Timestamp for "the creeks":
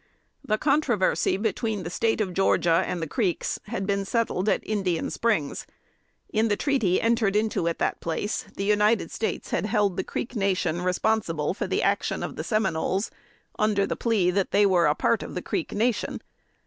3.03-3.59